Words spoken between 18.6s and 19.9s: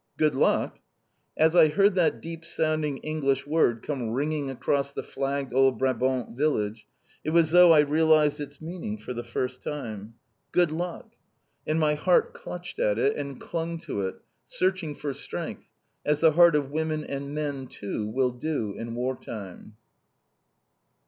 in war time!